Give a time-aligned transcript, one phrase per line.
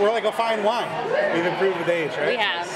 [0.00, 0.88] we're like a fine wine.
[1.34, 2.28] We've improved with age, right?
[2.28, 2.66] We have.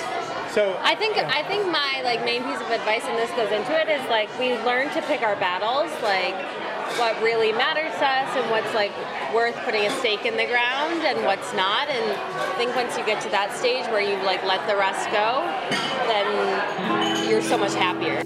[0.51, 1.31] So I think yeah.
[1.33, 4.29] I think my like main piece of advice, and this goes into it, is like
[4.39, 6.35] we learn to pick our battles, like
[6.99, 8.93] what really matters to us and what's like
[9.33, 11.89] worth putting a stake in the ground and what's not.
[11.89, 15.09] And I think once you get to that stage where you like let the rest
[15.11, 15.41] go,
[16.07, 18.23] then you're so much happier.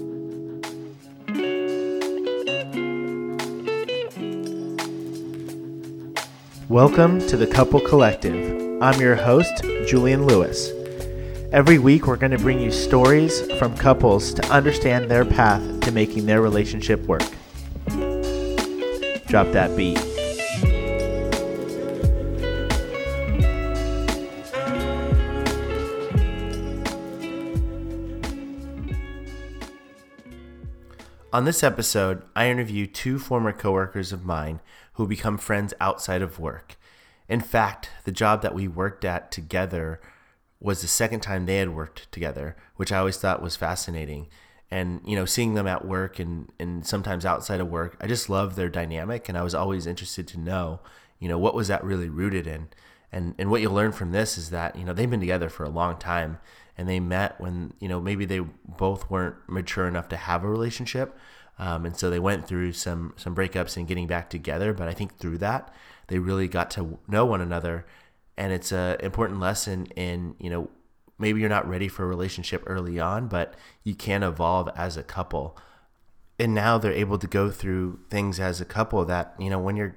[6.67, 8.66] Welcome to the Couple Collective.
[8.79, 10.69] I'm your host, Julian Lewis.
[11.51, 15.91] Every week, we're going to bring you stories from couples to understand their path to
[15.91, 17.23] making their relationship work.
[19.25, 19.97] Drop that beat.
[31.33, 34.59] On this episode, I interview two former coworkers of mine
[34.93, 36.77] who become friends outside of work.
[37.29, 39.99] In fact, the job that we worked at together
[40.59, 44.27] was the second time they had worked together, which I always thought was fascinating.
[44.69, 48.29] And, you know, seeing them at work and, and sometimes outside of work, I just
[48.29, 49.29] love their dynamic.
[49.29, 50.79] And I was always interested to know,
[51.19, 52.69] you know, what was that really rooted in?
[53.11, 55.63] And, and what you'll learn from this is that, you know, they've been together for
[55.63, 56.39] a long time
[56.77, 60.49] and they met when, you know, maybe they both weren't mature enough to have a
[60.49, 61.17] relationship.
[61.59, 64.73] Um, and so they went through some, some breakups and getting back together.
[64.73, 65.73] But I think through that,
[66.07, 67.85] they really got to know one another.
[68.37, 70.69] And it's a important lesson in you know
[71.19, 75.03] maybe you're not ready for a relationship early on but you can evolve as a
[75.03, 75.57] couple.
[76.39, 79.75] And now they're able to go through things as a couple that you know when
[79.75, 79.95] you're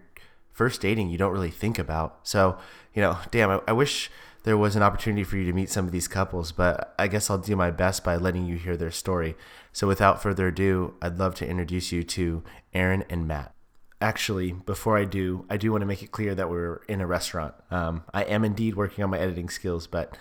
[0.53, 2.21] first dating you don't really think about.
[2.23, 2.59] So
[2.95, 4.11] you know damn I, I wish
[4.43, 7.29] there was an opportunity for you to meet some of these couples but i guess
[7.29, 9.37] i'll do my best by letting you hear their story.
[9.73, 13.55] So without further ado i'd love to introduce you to aaron and matt
[14.01, 17.07] actually, before I do, I do want to make it clear that we're in a
[17.07, 17.55] restaurant.
[17.71, 20.17] Um, I am indeed working on my editing skills, but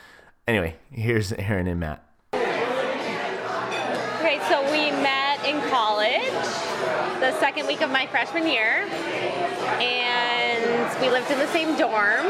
[0.48, 2.04] anyway, here's Aaron and Matt.
[2.34, 6.30] Okay, so we met in college
[7.20, 8.88] the second week of my freshman year,
[9.80, 12.26] and we lived in the same dorm.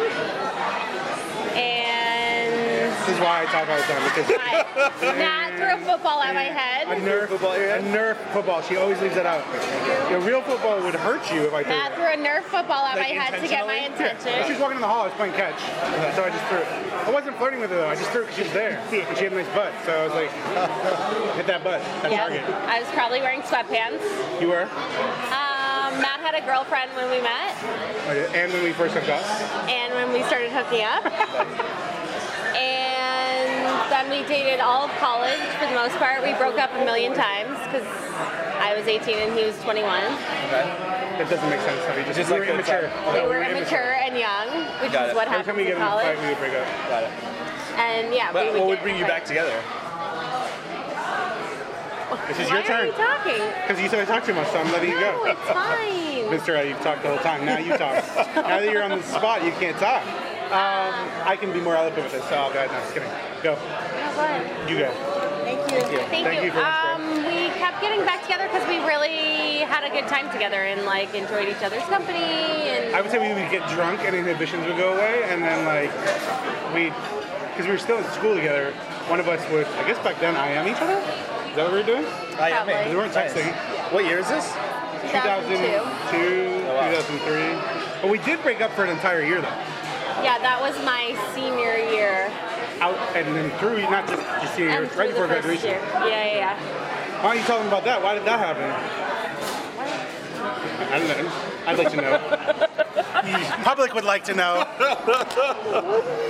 [3.10, 6.22] And this is why I talk all the time because I, Matt threw a football
[6.22, 6.86] at my head.
[6.86, 8.62] a Nerf football, a Nerf football.
[8.62, 9.42] She always leaves that out.
[10.14, 11.96] A real football would hurt you if I threw Matt it.
[11.98, 13.90] threw a Nerf football at Like my head to get my Yeah.
[13.90, 14.62] She was attention.
[14.62, 15.02] walking in the hall.
[15.02, 15.58] I was playing catch,
[16.14, 16.70] so I just threw it.
[16.70, 17.90] I wasn't flirting with her though.
[17.90, 19.74] I just threw it because she was there, and she had a nice butt.
[19.90, 20.30] So I was like,
[21.34, 22.46] hit that butt, that Yeah, target.
[22.70, 24.06] I was probably wearing sweatpants.
[24.38, 24.70] You were,
[25.34, 27.58] Um, Matt had a girlfriend when we met,
[28.38, 29.26] and when we first hooked up.
[29.66, 31.02] and when we started hooking up.
[34.00, 36.24] and we dated all of college for the most part.
[36.24, 37.84] We broke up a million times because
[38.56, 39.84] I was 18 and he was 21.
[40.48, 40.88] Okay.
[41.20, 41.84] That doesn't make sense.
[41.84, 42.88] I mean, just, Just we like were immature.
[42.88, 43.14] time.
[43.14, 44.48] We No, were immature and young,
[44.80, 45.16] which Got is it.
[45.20, 46.20] what Every time we happens get in in a fight, college.
[46.24, 46.68] we would break up.
[46.88, 47.12] Got it.
[47.76, 49.60] And yeah, But we would what would bring you in back together?
[52.28, 52.78] This is Why your turn.
[52.78, 53.62] Why are you talking?
[53.68, 55.32] Because you said I talk too much, so I'm letting you No, go.
[55.32, 56.30] it's fine.
[56.40, 56.58] Mr.
[56.58, 57.44] Uh, you've talked the whole time.
[57.46, 58.00] Now you talk.
[58.36, 60.04] now that you're on the spot, you can't talk.
[60.50, 60.94] Um,
[61.30, 62.72] I can be more eloquent with this, so I'll go ahead.
[62.74, 63.10] No, just kidding.
[63.46, 63.54] Go.
[64.66, 64.90] You go.
[65.46, 65.78] Thank you.
[65.78, 66.00] Thank, you.
[66.26, 69.90] Thank you for this, um, we kept getting back together because we really had a
[69.94, 72.18] good time together and like enjoyed each other's company
[72.70, 75.66] and I would say we would get drunk and inhibitions would go away, and then
[75.70, 75.94] like
[76.74, 76.90] we,
[77.54, 78.74] because we were still in school together.
[79.08, 80.98] One of us would, I guess back then, I am each other.
[80.98, 82.06] Is that what we were doing?
[82.42, 82.74] I Probably.
[82.74, 82.90] am.
[82.90, 83.46] We weren't texting.
[83.94, 84.46] What year is this?
[85.14, 85.58] 2002.
[85.58, 86.90] 2002, Oh, wow.
[86.90, 88.02] 2003.
[88.02, 89.58] But we did break up for an entire year though.
[90.24, 92.32] Yeah, that was my senior year.
[92.82, 95.70] Out and then through, not just your senior year, right through before graduation.
[95.70, 95.82] year.
[95.94, 96.56] Yeah, yeah, yeah.
[97.22, 98.02] Why aren't you tell them about that?
[98.02, 98.70] Why did that happen?
[100.92, 101.32] I don't know.
[101.68, 102.12] I'd like to know.
[103.58, 104.66] The public would like to know.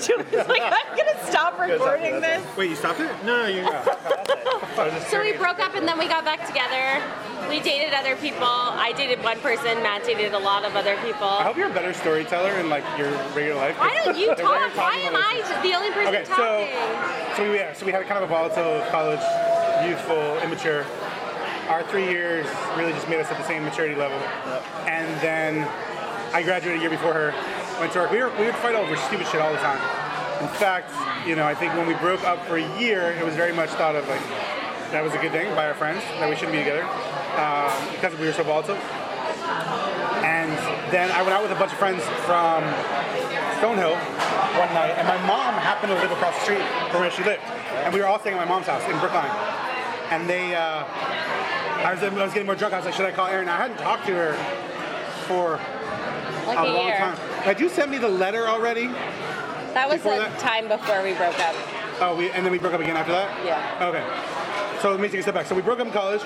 [0.00, 2.44] Julie's like, I'm gonna stop recording this.
[2.56, 3.10] Wait, you stopped it?
[3.24, 3.62] No, no, you.
[3.62, 5.02] Got it.
[5.08, 7.00] So we broke up and then we got back together.
[7.48, 8.46] We dated other people.
[8.46, 9.82] I dated one person.
[9.82, 11.28] Matt dated a lot of other people.
[11.28, 13.78] I hope you're a better storyteller in like your regular life.
[13.78, 14.76] Why don't you talk?
[14.76, 16.66] Why am I the only person Okay, so
[17.36, 19.20] so we yeah, so we had kind of a volatile college,
[19.88, 20.86] youthful, immature.
[21.68, 22.46] Our three years
[22.76, 24.18] really just made us at the same maturity level.
[24.86, 25.68] And then
[26.32, 27.34] I graduated a year before her.
[27.78, 28.10] Went to work.
[28.10, 29.80] We, were, we would fight over stupid shit all the time.
[30.42, 30.90] In fact,
[31.26, 33.70] you know, I think when we broke up for a year, it was very much
[33.70, 34.20] thought of like
[34.92, 36.86] that was a good thing by our friends that we shouldn't be together
[37.36, 38.76] um, because we were so volatile.
[40.24, 40.50] And
[40.92, 42.62] then I went out with a bunch of friends from
[43.60, 43.96] Stonehill
[44.58, 47.42] one night, and my mom happened to live across the street from where she lived,
[47.84, 49.30] and we were all staying at my mom's house in Brookline.
[50.10, 50.84] And they, uh,
[51.84, 52.72] I was, I was getting more drunk.
[52.74, 53.48] I was like, should I call Erin?
[53.48, 54.32] I hadn't talked to her
[55.26, 55.58] for
[56.46, 56.96] Like a a long year.
[56.98, 57.16] time.
[57.42, 58.86] Had you sent me the letter already?
[59.74, 60.38] That was the that?
[60.38, 61.54] time before we broke up.
[62.00, 63.28] Oh, we, and then we broke up again after that?
[63.44, 63.88] Yeah.
[63.88, 64.80] Okay.
[64.80, 65.46] So let me take a step back.
[65.46, 66.22] So we broke up in college.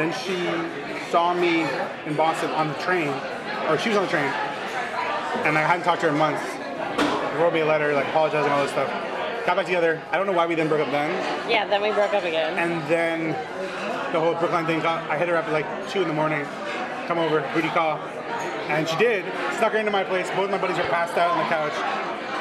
[0.00, 0.48] Then she
[1.10, 1.60] saw me
[2.06, 3.08] in Boston on the train,
[3.68, 4.24] or she was on the train,
[5.44, 6.40] and I hadn't talked to her in months.
[6.40, 8.88] She wrote me a letter, like apologizing, all this stuff.
[9.44, 10.00] Got back together.
[10.10, 11.10] I don't know why we then broke up then.
[11.50, 12.56] Yeah, then we broke up again.
[12.56, 13.32] And then
[14.14, 16.46] the whole Brookline thing got, I hit her up at like 2 in the morning.
[17.06, 17.98] Come over, booty call.
[18.72, 19.26] And she did.
[19.58, 20.30] Snuck her into my place.
[20.30, 21.74] Both my buddies were passed out on the couch.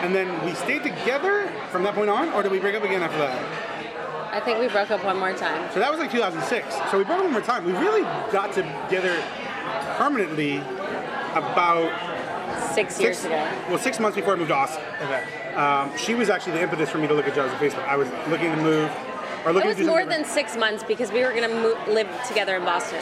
[0.01, 3.03] And then we stayed together from that point on, or did we break up again
[3.03, 3.68] after that?
[4.31, 5.71] I think we broke up one more time.
[5.73, 6.75] So that was like 2006.
[6.91, 7.65] So we broke up one more time.
[7.65, 9.21] We really got together
[9.97, 10.57] permanently
[11.33, 11.91] about
[12.73, 13.35] Six years ago.
[13.69, 14.83] well, six months before I moved to Austin.
[15.03, 15.53] Okay.
[15.53, 17.85] Um, she was actually the impetus for me to look at jobs on Facebook.
[17.87, 18.89] I was looking to move,
[19.45, 21.91] or It looking was to do more than six months because we were going to
[21.91, 22.99] live together in Boston.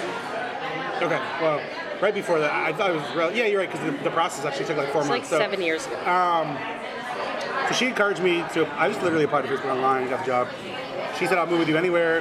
[1.01, 1.61] Okay, well,
[2.01, 4.45] right before that, I thought it was, rel- yeah, you're right, because the, the process
[4.45, 5.29] actually took like four It's like months.
[5.29, 5.95] So- seven years ago.
[6.09, 6.57] Um,
[7.67, 8.65] So she encouraged me to.
[8.79, 10.47] I just literally applied to Facebook online, and got the job.
[11.19, 12.19] She said I'll move with you anywhere,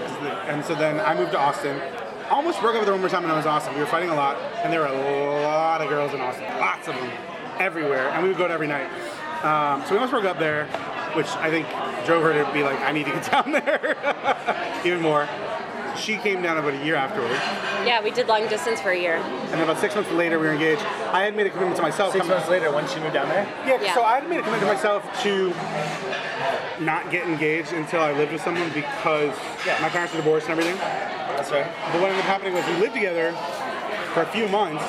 [0.48, 1.81] and so then I moved to Austin.
[2.31, 3.75] Almost broke up with her one more time when I was in Austin.
[3.75, 6.88] We were fighting a lot, and there were a lot of girls in Austin, lots
[6.88, 7.10] of them,
[7.58, 8.88] everywhere, and we would go out every night.
[9.44, 10.66] Um, so we almost broke up there,
[11.14, 11.66] which I think
[12.06, 15.28] drove her to be like, I need to get down there even more.
[15.96, 17.40] She came down about a year afterwards,
[17.87, 19.16] yeah, we did long distance for a year.
[19.16, 20.82] and about six months later, we were engaged.
[21.12, 22.12] I had made a commitment to myself.
[22.12, 23.44] Six months later, when she moved down there?
[23.66, 23.94] yeah, Yeah.
[23.94, 25.52] so I had made a commitment to myself to
[26.81, 29.34] not get engaged until I lived with someone because
[29.67, 29.78] Yeah.
[29.81, 30.78] my parents were divorced and everything.
[31.37, 31.67] That's right.
[31.93, 33.32] But what ended up happening was we lived together
[34.14, 34.84] for a few months.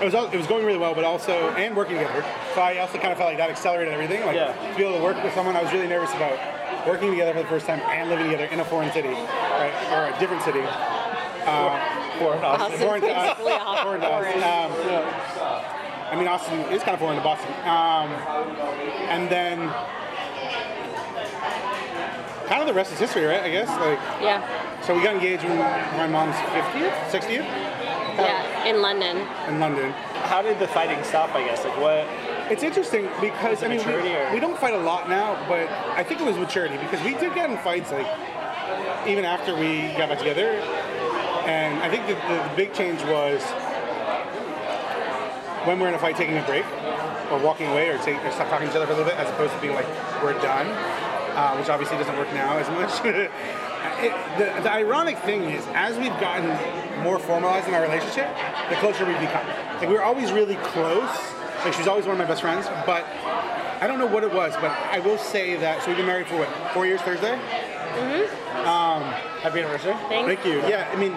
[0.00, 2.24] It was al- it was going really well, but also and working together.
[2.54, 4.24] So I also kind of felt like that accelerated everything.
[4.26, 4.52] Like Yeah.
[4.52, 6.38] to be able to work with someone, I was really nervous about
[6.86, 10.14] working together for the first time and living together in a foreign city, right, or
[10.14, 10.62] a different city.
[11.44, 12.44] Foreign Austin.
[12.44, 13.38] Austin's Foreign to us.
[13.82, 14.24] Foreign to us.
[14.24, 14.42] foreign.
[14.42, 14.72] Um,
[16.10, 17.50] I mean, Austin is kind of foreign to Boston.
[17.64, 18.10] Um,
[19.08, 19.72] and then,
[22.48, 23.42] kind of the rest is history, right?
[23.42, 23.68] I guess.
[23.68, 24.42] Like, Yeah,
[24.82, 27.46] so we got engaged when my mom's 50th, 60th
[28.16, 29.26] yeah, in London.
[29.48, 29.92] in London.
[30.24, 31.64] How did the fighting stop, I guess?
[31.64, 32.06] Like, what?
[32.50, 36.20] It's interesting because I mean, we, we don't fight a lot now, but I think
[36.20, 38.06] it was maturity because we did get in fights like
[39.06, 40.50] even after we got back together.
[41.46, 43.42] And I think that the, the big change was
[45.66, 46.64] when we're in a fight, taking a break
[47.30, 49.18] or walking away or, take, or stop talking to each other for a little bit,
[49.18, 49.86] as opposed to being like
[50.22, 50.66] we're done,
[51.34, 53.04] uh, which obviously doesn't work now as much.
[53.04, 53.30] it,
[54.38, 56.48] the, the ironic thing is, as we've gotten
[57.02, 58.28] more formalized in our relationship,
[58.68, 59.46] the closer we've become.
[59.78, 61.10] Like we were always really close.
[61.64, 63.04] Like she was always one of my best friends, but
[63.80, 65.82] I don't know what it was, but I will say that.
[65.82, 66.48] So we've been married for what?
[66.72, 67.36] Four years Thursday.
[67.36, 68.42] Mhm.
[69.42, 69.94] Happy anniversary?
[70.08, 70.26] Thanks.
[70.26, 70.60] Thank you.
[70.68, 71.14] Yeah, I mean,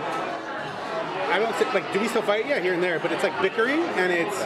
[1.29, 2.47] I don't say, like, do we still fight?
[2.47, 4.41] Yeah, here and there, but it's like bickering, and it's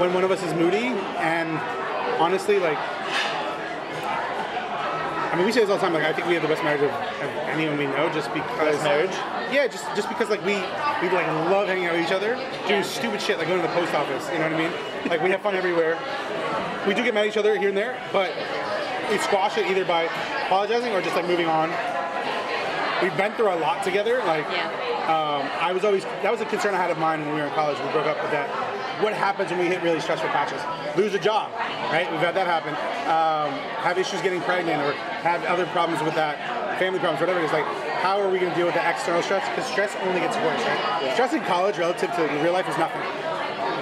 [0.00, 0.88] when one of us is moody,
[1.22, 1.56] and
[2.20, 2.78] honestly, like,
[5.34, 5.92] I mean, we say this all the time.
[5.92, 8.78] Like, I think we have the best marriage of, of anyone we know, just because
[8.78, 9.10] Best marriage?
[9.50, 10.54] Yeah, just just because like we
[11.02, 12.38] we like love hanging out with each other,
[12.68, 14.30] doing stupid shit like going to the post office.
[14.30, 15.10] You know what I mean?
[15.10, 15.98] Like we have fun everywhere.
[16.86, 18.30] We do get mad at each other here and there, but
[19.10, 20.04] we squash it either by
[20.46, 21.70] apologizing or just like moving on.
[23.02, 24.22] We've been through a lot together.
[24.24, 24.70] Like Yeah.
[25.10, 27.48] um, I was always that was a concern I had of mine when we were
[27.48, 27.76] in college.
[27.80, 28.48] We broke up with that.
[29.02, 30.62] What happens when we hit really stressful patches?
[30.96, 31.50] Lose a job,
[31.90, 32.06] right?
[32.12, 32.70] We've had that happen.
[33.10, 33.50] Um,
[33.82, 34.94] have issues getting pregnant or
[35.24, 36.36] have other problems with that,
[36.78, 37.52] family problems, whatever it is.
[37.52, 37.64] Like,
[38.04, 39.40] how are we going to deal with the external stress?
[39.48, 41.10] Because stress only gets worse, right?
[41.14, 43.00] Stress in college relative to real life is nothing.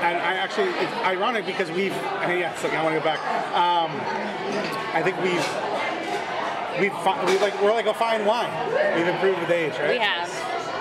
[0.07, 3.19] And I actually, it's ironic because we've, and yeah, so I want to go back.
[3.59, 3.91] Um,
[4.95, 5.47] I think we've,
[6.79, 8.51] we've, fi- we like, we're like a fine wine.
[8.95, 9.91] We've improved with age, right?
[9.91, 10.31] We have.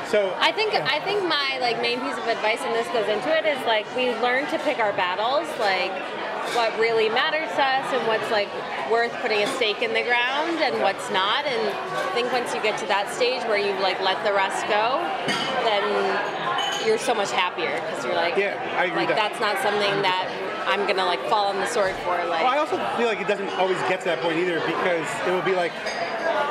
[0.10, 3.32] So I think I think my like main piece of advice, and this goes into
[3.32, 5.96] it, is like we learn to pick our battles, like
[6.54, 8.50] what really matters to us and what's like
[8.92, 11.46] worth putting a stake in the ground and what's not.
[11.46, 14.68] And I think once you get to that stage where you like let the rest
[14.68, 15.00] go,
[15.64, 15.82] then
[16.86, 19.16] you're so much happier because you're like, Yeah, I agree like that.
[19.16, 20.28] that's not something that
[20.68, 22.18] I'm gonna like fall on the sword for.
[22.28, 25.08] Like, Well, I also feel like it doesn't always get to that point either because
[25.26, 25.72] it will be like,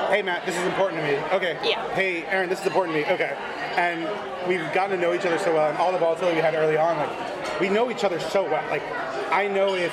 [0.08, 1.16] hey, Matt, this is important to me.
[1.36, 1.58] Okay.
[1.62, 1.86] Yeah.
[1.94, 3.06] Hey, Aaron, this is important to me.
[3.14, 3.36] Okay.
[3.76, 4.08] And
[4.48, 6.76] we've gotten to know each other so well, and all the volatility we had early
[6.76, 8.64] on, like, we know each other so well.
[8.70, 8.82] Like,
[9.30, 9.92] I know if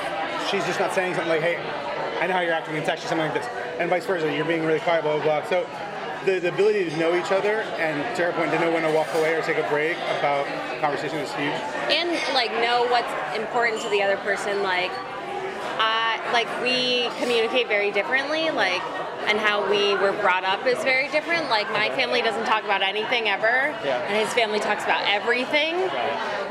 [0.50, 1.58] she's just not saying something like, hey,
[2.20, 3.48] I know how you're acting in text or something like this,
[3.80, 4.34] and vice versa.
[4.34, 5.50] You're being really quiet, blah, blah, blah.
[5.50, 5.68] So,
[6.26, 8.92] the, the ability to know each other and to her point, to know when to
[8.92, 10.46] walk away or take a break about
[10.82, 11.54] conversation is huge.
[11.94, 13.08] and like know what's
[13.38, 14.92] important to the other person like
[15.80, 18.82] I like we communicate very differently like
[19.30, 22.82] and how we were brought up is very different like my family doesn't talk about
[22.82, 24.02] anything ever Yeah.
[24.10, 25.76] and his family talks about everything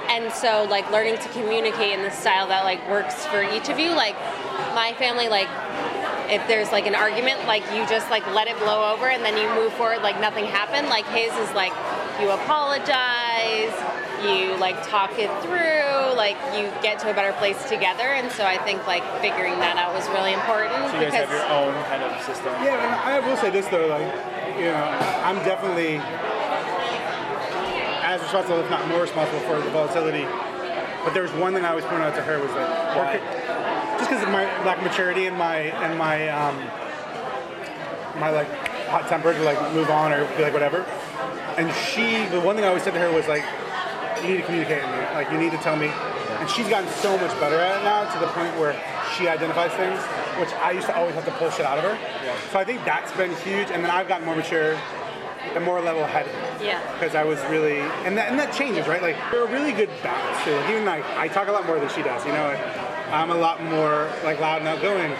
[0.09, 3.79] and so like learning to communicate in the style that like works for each of
[3.79, 3.91] you.
[3.91, 4.17] Like
[4.75, 5.49] my family, like
[6.29, 9.37] if there's like an argument, like you just like let it blow over and then
[9.37, 10.89] you move forward like nothing happened.
[10.89, 11.73] Like his is like
[12.21, 13.75] you apologize,
[14.25, 18.17] you like talk it through, like you get to a better place together.
[18.17, 21.31] And so I think like figuring that out was really important So you guys have
[21.31, 22.53] your own kind of system.
[22.65, 24.09] Yeah, and I will say this though, like,
[24.59, 24.85] you know,
[25.23, 26.01] I'm definitely
[28.17, 30.25] as responsible, if not more responsible, for the volatility.
[31.05, 33.21] But there was one thing I always pointed out to her was like, Why?
[33.99, 36.57] just because of my lack of maturity and my and my um,
[38.21, 38.49] my like
[38.89, 40.85] hot temper to like move on or be like whatever.
[41.57, 43.45] And she, the one thing I always said to her was like,
[44.23, 45.01] you need to communicate with me.
[45.15, 45.89] Like you need to tell me.
[45.89, 48.77] And she's gotten so much better at it now to the point where
[49.17, 49.99] she identifies things,
[50.39, 51.97] which I used to always have to pull shit out of her.
[52.53, 53.71] So I think that's been huge.
[53.71, 54.77] And then I've gotten more mature
[55.55, 56.81] and more level-headed yeah.
[56.95, 59.03] because I was really, and that, and that changes, right?
[59.03, 60.55] Like, we're a really good balance too.
[60.55, 62.45] Like, even like, I talk a lot more than she does, you know?
[62.45, 62.61] Like,
[63.13, 65.13] I'm a lot more, like, loud and outgoing.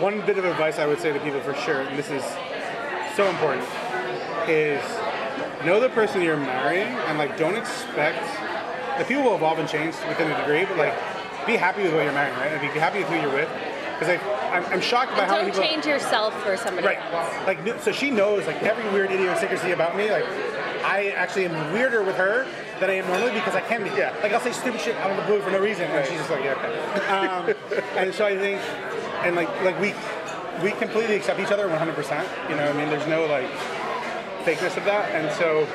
[0.00, 2.22] One bit of advice I would say to people for sure, and this is
[3.14, 3.66] so important,
[4.48, 4.82] is
[5.64, 8.22] know the person you're marrying and, like, don't expect,
[8.98, 10.94] the people will evolve and change within a degree, but, like,
[11.46, 12.52] be happy with what you're marrying, right?
[12.52, 13.48] Like, be happy with who you're with.
[13.98, 14.20] Because,
[14.52, 15.68] I'm, I'm shocked by And how many don't people...
[15.68, 16.98] change yourself for somebody Right.
[17.12, 17.46] else.
[17.46, 20.10] Like, so she knows like every weird idiosyncrasy about me.
[20.10, 20.24] Like,
[20.84, 22.46] I actually am weirder with her
[22.78, 23.90] than I am normally because I can be.
[23.90, 24.14] Yeah.
[24.22, 26.30] Like, I'll say stupid shit out of the blue for no reason, and she's just
[26.30, 27.08] like, yeah, okay.
[27.08, 28.60] Um, and so I think,
[29.24, 29.94] and like, like we,
[30.62, 31.94] we completely accept each other 100.
[31.94, 33.48] percent You know, I mean, there's no like
[34.44, 35.66] fakeness of that, and so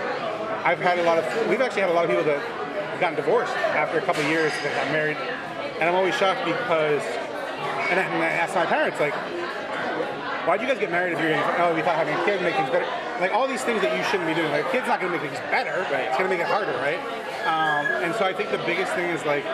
[0.63, 3.15] I've had a lot of, we've actually had a lot of people that have gotten
[3.15, 5.17] divorced after a couple of years that got married,
[5.79, 7.01] and I'm always shocked because,
[7.91, 9.13] and I, and I asked my parents like.
[10.47, 12.49] Why'd you guys get married if you're going oh, we thought having a kid would
[12.49, 12.87] make things better.
[13.21, 14.49] Like all these things that you shouldn't be doing.
[14.49, 15.85] Like a kid's not going to make things better.
[15.93, 16.09] Right.
[16.09, 16.97] It's going to make it harder, right?
[17.45, 19.45] Um, and so I think the biggest thing is like,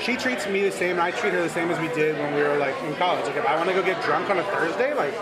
[0.00, 2.32] she treats me the same and I treat her the same as we did when
[2.34, 3.26] we were like in college.
[3.26, 5.14] Like if I want to go get drunk on a Thursday, like,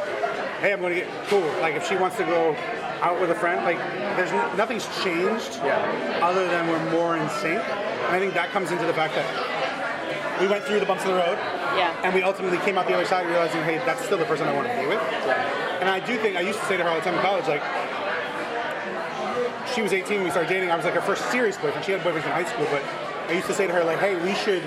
[0.61, 1.47] hey, I'm going to get cool.
[1.65, 2.55] Like if she wants to go
[3.01, 3.79] out with a friend, like
[4.21, 6.21] there's n- nothing's changed Yeah.
[6.23, 7.65] other than we're more in sync.
[7.65, 9.25] And I think that comes into the fact that
[10.43, 11.39] we went through the bumps of the road.
[11.79, 11.95] Yeah.
[12.03, 14.53] And we ultimately came out the other side realizing, hey, that's still the person I
[14.53, 14.99] want to be with.
[15.79, 17.47] And I do think, I used to say to her all the time in college,
[17.47, 17.63] like,
[19.73, 20.71] she was 18 when we started dating.
[20.71, 21.85] I was like her first serious boyfriend.
[21.85, 22.83] She had boyfriends in high school, but
[23.31, 24.63] I used to say to her, like, hey, we should,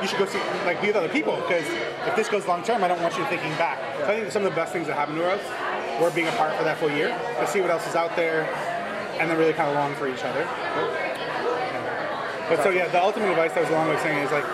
[0.00, 1.68] you should go see, like, be with other people because
[2.08, 3.78] if this goes long term, I don't want you thinking back.
[3.98, 5.44] So I think some of the best things that happened to us
[6.00, 7.08] were being apart for that full year,
[7.40, 8.48] to see what else is out there,
[9.20, 10.48] and then really kind of long for each other.
[12.48, 14.46] But so yeah, the ultimate advice that was a long way of saying is like,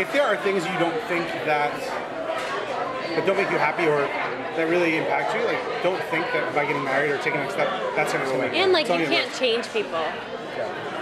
[0.00, 1.70] if there are things you don't think that
[3.14, 4.00] that don't make you happy or
[4.56, 7.68] that really impact you, like don't think that by getting married or taking a step,
[7.94, 10.02] that's gonna make And like you can't change people.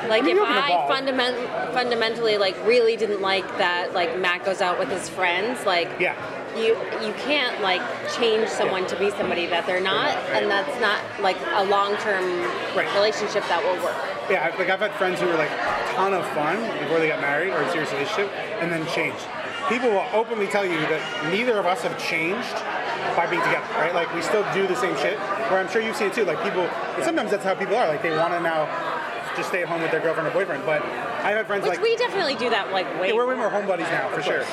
[0.09, 1.37] Like I mean, if I fundament,
[1.73, 6.15] fundamentally like really didn't like that like Matt goes out with his friends, like Yeah.
[6.57, 6.77] you
[7.07, 7.83] you can't like
[8.17, 12.25] change someone to be somebody that they're not, and that's not like a long term
[12.75, 12.93] Right.
[12.95, 14.18] relationship that will work.
[14.31, 17.21] Yeah, like I've had friends who were like a ton of fun before they got
[17.21, 18.31] married or in a serious relationship,
[18.61, 19.25] and then changed.
[19.69, 21.01] People will openly tell you that
[21.33, 22.53] neither of us have changed
[23.17, 23.95] by being together, right?
[23.95, 25.19] Like we still do the same shit.
[25.49, 26.25] Where I'm sure you've seen it too.
[26.25, 26.69] Like people,
[27.03, 27.89] sometimes that's how people are.
[27.89, 28.69] Like they want to now
[29.37, 30.65] just stay at home with their girlfriend or boyfriend.
[30.65, 30.83] But
[31.25, 33.09] I've had friends Which like we definitely do that like way.
[33.09, 34.45] yeah, we're way more homebodies now for sure.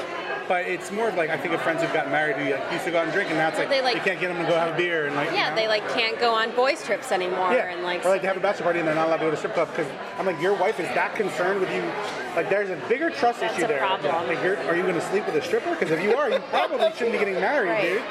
[0.48, 2.86] But it's more of like I think of friends who've gotten married who like, used
[2.86, 4.38] to go out and drink, and now it's like, They, like- you can't get them
[4.38, 5.56] to go have a beer and like you yeah, know?
[5.56, 8.38] they like can't go on boys trips anymore, Yeah, and like or like they have
[8.38, 10.40] a bachelor party and they're not allowed to go to strip club because I'm like,
[10.42, 11.82] your wife is that concerned with you.
[12.36, 13.80] Like, there's a bigger trust That's issue a there.
[13.80, 14.28] problem.
[14.28, 15.72] Like, you're, are you going to sleep with a stripper?
[15.72, 17.82] Because if you are, you probably shouldn't be getting married, Right.
[17.94, 18.02] dude.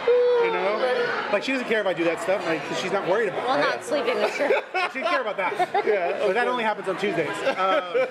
[0.45, 3.29] You know, like she doesn't care if I do that stuff, like she's not worried
[3.29, 3.47] about.
[3.47, 3.61] well, it.
[3.61, 4.65] Well, not sleeping with strip.
[4.93, 5.53] She doesn't care about that.
[5.87, 7.31] yeah, but that only happens on Tuesdays.
[7.55, 8.07] Uh,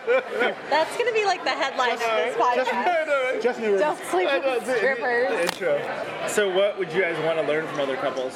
[0.69, 3.41] That's gonna be like the headline of this podcast.
[3.41, 3.77] just new.
[3.77, 5.29] Don't sleep with strippers.
[5.29, 6.27] the intro.
[6.27, 8.33] So, what would you guys want to learn from other couples?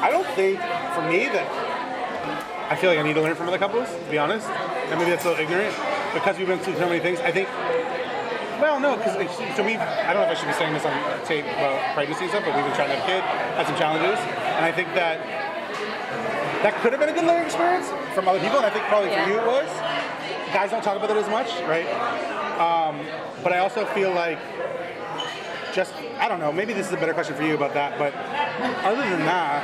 [0.00, 0.60] I don't think,
[0.94, 4.18] for me, that I feel like I need to learn from other couples, to be
[4.18, 4.46] honest.
[4.46, 5.74] And maybe that's a little ignorant
[6.14, 7.18] because we've been through so many things.
[7.20, 7.48] I think,
[8.60, 9.14] well, no, because
[9.56, 10.92] so we I don't know if I should be saying this on
[11.24, 13.22] tape about pregnancy and stuff, but we've been trying to have a kid,
[13.56, 14.18] had some challenges,
[14.58, 15.18] and I think that
[16.62, 19.10] that could have been a good learning experience from other people, and I think probably
[19.10, 19.24] Yeah.
[19.24, 19.68] for you it was.
[20.52, 21.86] Guys don't talk about it as much, right?
[22.58, 22.98] Um,
[23.44, 24.38] but I also feel like
[25.74, 26.50] just I don't know.
[26.52, 27.98] Maybe this is a better question for you about that.
[27.98, 28.12] But
[28.82, 29.62] other than that,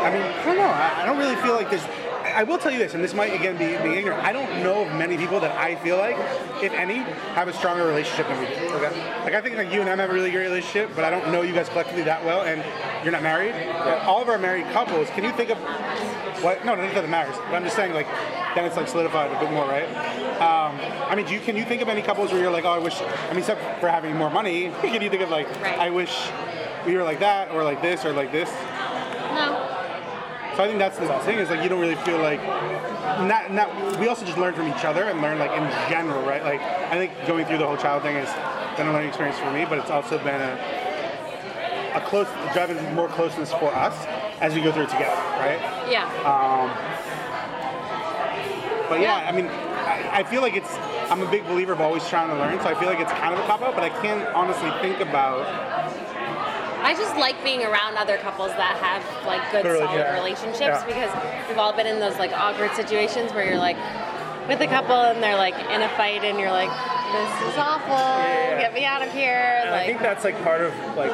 [0.00, 0.64] I mean, I don't know.
[0.64, 1.84] I, I don't really feel like there's
[2.30, 4.22] I will tell you this, and this might again be being ignorant.
[4.24, 6.16] I don't know of many people that I feel like,
[6.62, 6.98] if any,
[7.34, 8.74] have a stronger relationship than we do.
[8.74, 9.20] Okay.
[9.24, 11.30] Like I think like you and I have a really great relationship, but I don't
[11.32, 12.64] know you guys collectively that well, and
[13.04, 13.54] you're not married.
[13.78, 15.58] But all of our married couples, can you think of
[16.42, 16.64] what?
[16.64, 17.36] No, none of that matters.
[17.36, 18.06] But I'm just saying, like,
[18.54, 19.88] then it's like solidified a bit more, right?
[20.40, 20.78] Um,
[21.10, 22.78] I mean, do you can you think of any couples where you're like, oh, I
[22.78, 23.00] wish.
[23.00, 25.78] I mean, except for having more money, can you think of like, Right.
[25.78, 26.16] I wish
[26.86, 28.50] we were like that, or like this, or like this?
[29.34, 29.69] No.
[30.60, 32.38] So I think that's the thing is like you don't really feel like
[33.26, 36.44] not not we also just learn from each other and learn like in general, right?
[36.44, 38.28] Like I think going through the whole child thing has
[38.76, 43.08] been a learning experience for me, but it's also been a a close driving more
[43.08, 43.96] closeness for us
[44.42, 45.60] as we go through it together, right?
[45.88, 46.04] Yeah.
[46.28, 46.68] Um,
[48.90, 50.74] but yeah, I mean, I, I feel like it's.
[51.08, 53.32] I'm a big believer of always trying to learn, so I feel like it's kind
[53.32, 53.74] of a cop out.
[53.74, 55.79] But I can't honestly think about.
[56.82, 60.14] I just like being around other couples that have like good, solid yeah.
[60.16, 60.86] relationships Yeah.
[60.86, 63.76] because we've all been in those like awkward situations where you're like
[64.48, 66.70] with a couple and they're like in a fight and you're like,
[67.12, 68.60] this is awful, yeah.
[68.60, 69.60] get me out of here.
[69.64, 71.12] And I think that's like part of like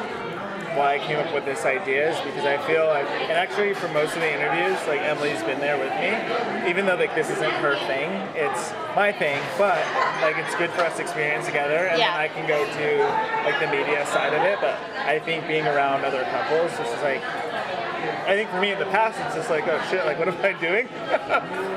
[0.77, 3.87] why I came up with this idea is because I feel like, and actually for
[3.89, 6.13] most of the interviews, like Emily's been there with me,
[6.69, 9.41] even though like this isn't her thing, it's my thing.
[9.57, 9.81] But
[10.21, 12.13] like it's good for us to experience together, and Yeah.
[12.13, 12.87] then I can go to
[13.43, 14.59] like the media side of it.
[14.61, 17.21] But I think being around other couples, this is like.
[18.25, 20.37] I think for me in the past, it's just like, oh shit, like what am
[20.43, 20.87] I doing?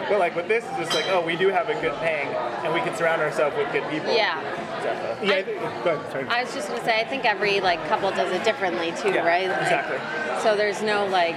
[0.09, 2.29] but like with this, it's just like, oh, we do have a good thing,
[2.65, 4.13] and we can surround ourselves with good people.
[4.13, 4.39] yeah.
[4.81, 5.29] Exactly.
[5.29, 6.27] Yeah, I think, go ahead.
[6.29, 9.27] I was just gonna say, I think every like couple does it differently too, Yeah,
[9.27, 9.49] right?
[9.49, 9.99] Like, exactly.
[10.43, 11.37] So there's no like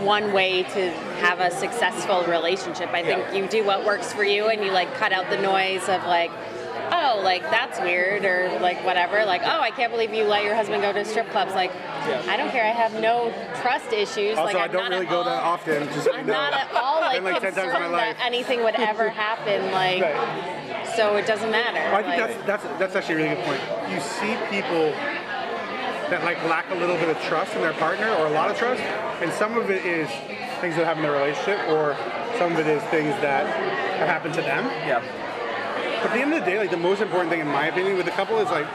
[0.00, 0.90] one way to
[1.24, 2.90] have a successful relationship.
[2.90, 3.34] I think Yeah.
[3.34, 6.30] you do what works for you, and you like cut out the noise of like,
[6.92, 9.24] oh, like that's weird, or like whatever.
[9.24, 11.54] Like, oh, I can't believe you let your husband go to strip clubs.
[11.54, 12.22] Like, Yeah.
[12.28, 12.64] I don't care.
[12.64, 13.32] I have no
[13.62, 14.36] trust issues.
[14.38, 15.86] Also, like, I I'm don't not really at go that often.
[15.94, 16.32] Just I'm know.
[16.32, 18.16] not at all like, Been, like, 10 times in my concerned life.
[18.18, 19.70] that anything would ever happen.
[19.72, 20.86] Like, Right.
[20.96, 21.80] so it doesn't matter.
[21.80, 23.60] Well, I think Like- that's that's that's actually a really good point.
[23.90, 24.92] You see people
[26.10, 28.58] that like lack a little bit of trust in their partner or a lot of
[28.58, 28.82] trust,
[29.22, 30.08] and some of it is
[30.60, 31.96] things that happen in their relationship, or
[32.38, 33.46] some of it is things that
[33.96, 34.64] have happened to them.
[34.86, 35.00] Yeah.
[36.02, 37.96] But at the end of the day, like the most important thing in my opinion
[37.96, 38.66] with the couple is like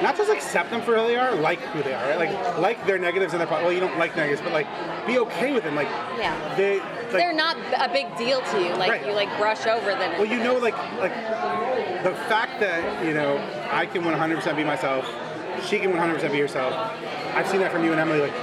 [0.00, 2.18] not just accept them for who they are, like who they are, right?
[2.18, 4.66] Like like their negatives and their po- well, you don't like negatives, but like
[5.06, 5.74] be okay with them.
[5.74, 6.54] Like Yeah.
[6.56, 8.74] they like, they're not a big deal to you.
[8.76, 9.06] Like Right.
[9.06, 10.12] you like brush over them.
[10.18, 11.14] Well, you know, like like
[12.04, 13.36] the fact that you know
[13.72, 15.04] I can 100% be myself,
[15.66, 16.72] she can 100% be herself.
[17.34, 18.20] I've seen that from you and Emily.
[18.20, 18.34] Like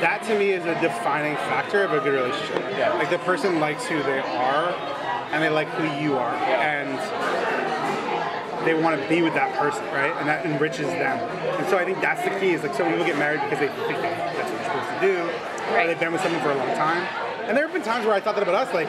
[0.00, 2.62] that to me is a defining factor of a good relationship.
[2.78, 2.94] Yeah.
[2.94, 4.70] Like the person likes who they are,
[5.32, 6.98] and they like who you are, and
[8.66, 10.14] they want to be with that person, right?
[10.18, 11.18] And that enriches them.
[11.58, 12.50] And so I think that's the key.
[12.54, 15.16] Is like some people get married because they think that's what they're supposed to do,
[15.70, 15.86] or Right.
[15.86, 17.06] they've been with someone for a long time.
[17.46, 18.88] And there have been times where I thought that about us, like,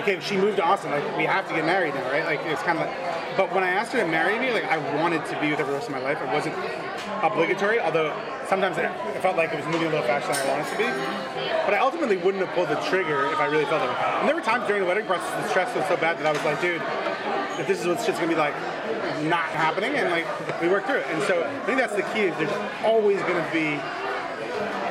[0.00, 2.24] okay, she moved to Austin, like we have to get married now, right?
[2.24, 3.11] Like it's kind of like.
[3.36, 5.64] But when I asked her to marry me, like I wanted to be with her
[5.64, 6.20] for the rest of my life.
[6.20, 6.54] It wasn't
[7.22, 8.12] obligatory, although
[8.48, 10.76] sometimes it it felt like it was moving a little faster than I wanted to
[10.76, 10.88] be.
[11.64, 13.88] But I ultimately wouldn't have pulled the trigger if I really felt it.
[14.20, 16.32] And there were times during the wedding process, the stress was so bad that I
[16.32, 16.82] was like, dude,
[17.58, 18.54] if this is what shit's gonna be like,
[19.24, 20.26] not happening, and like
[20.60, 21.06] we worked through it.
[21.08, 22.28] And so I think that's the key.
[22.28, 22.52] Is there's
[22.84, 23.80] always gonna be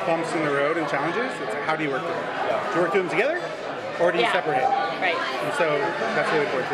[0.10, 1.30] bumps in the road and challenges.
[1.45, 2.25] It's like, how do you work through them?
[2.71, 3.38] Do you work through them together,
[4.01, 4.34] or do you yeah.
[4.34, 4.65] separate?
[4.97, 5.19] Right.
[5.45, 5.77] And so
[6.17, 6.71] that's really important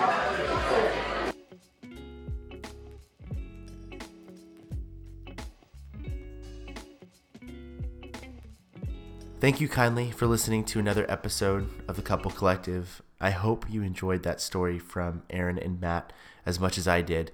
[9.47, 13.01] Thank you kindly for listening to another episode of the Couple Collective.
[13.21, 16.11] I hope you enjoyed that story from Aaron and Matt
[16.45, 17.31] as much as I did.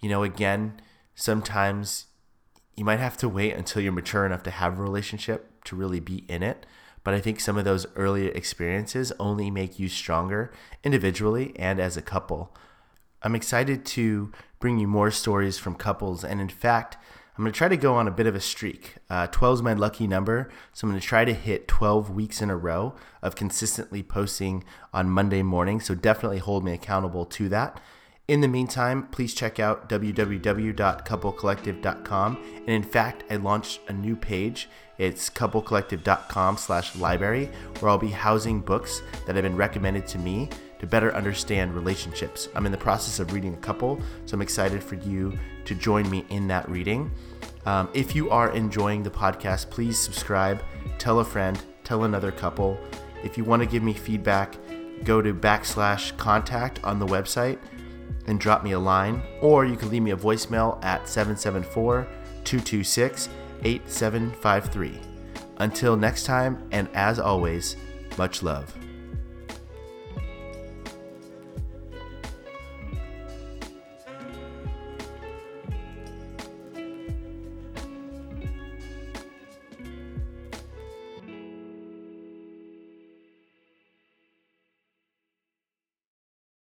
[0.00, 0.80] You know, again,
[1.14, 2.06] sometimes
[2.76, 6.00] you might have to wait until you're mature enough to have a relationship to really
[6.00, 6.64] be in it.
[7.04, 10.50] But I think some of those earlier experiences only make you stronger
[10.82, 12.56] individually and as a couple.
[13.22, 16.24] I'm excited to bring you more stories from couples.
[16.24, 16.96] And in fact,
[17.36, 18.96] I'm going to try to go on a bit of a streak.
[19.08, 20.50] Uh, 12 is my lucky number.
[20.72, 24.64] So I'm going to try to hit 12 weeks in a row of consistently posting
[24.92, 25.80] on Monday morning.
[25.80, 27.80] So definitely hold me accountable to that.
[28.28, 32.36] In the meantime, please check out www.couplecollective.com.
[32.36, 34.68] And in fact, I launched a new page.
[34.98, 40.50] It's couplecollective.com slash library, where I'll be housing books that have been recommended to me
[40.80, 42.48] to better understand relationships.
[42.54, 46.10] I'm in the process of reading a couple, so I'm excited for you to join
[46.10, 47.10] me in that reading.
[47.66, 50.62] Um, if you are enjoying the podcast, please subscribe,
[50.98, 52.78] tell a friend, tell another couple.
[53.22, 54.56] If you want to give me feedback,
[55.04, 57.58] go to backslash contact on the website
[58.26, 62.06] and drop me a line, or you can leave me a voicemail at 774
[62.44, 63.28] 226
[63.64, 64.98] 8753.
[65.58, 67.76] Until next time, and as always,
[68.16, 68.74] much love.